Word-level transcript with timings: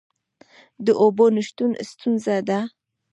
د 0.85 0.87
اوبو 1.03 1.25
نشتون 1.35 1.71
ستونزه 1.89 2.35
ده؟ 2.47 2.59